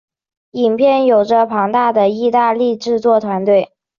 [0.53, 3.71] 影片有着庞大的意大利制作团队。